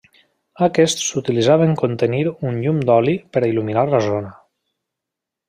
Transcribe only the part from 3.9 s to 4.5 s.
la zona.